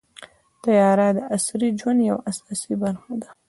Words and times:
طیاره 0.63 1.07
د 1.15 1.17
عصري 1.35 1.69
ژوند 1.79 1.99
یوه 2.09 2.19
اساسي 2.29 2.73
برخه 2.81 3.13
ده. 3.21 3.29